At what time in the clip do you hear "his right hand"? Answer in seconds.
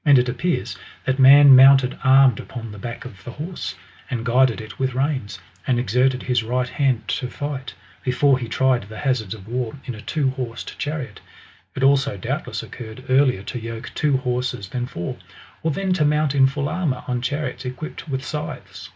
6.23-7.07